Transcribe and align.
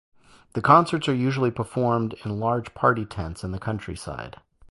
The 0.53 0.63
concerts 0.63 1.07
are 1.09 1.13
usually 1.13 1.51
performed 1.51 2.15
in 2.25 2.39
large 2.39 2.73
party 2.73 3.05
tents 3.05 3.43
in 3.43 3.51
the 3.51 3.59
countryside. 3.59 4.37